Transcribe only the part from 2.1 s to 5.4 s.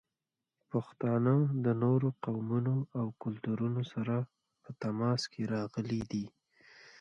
قومونو او کلتورونو سره په تماس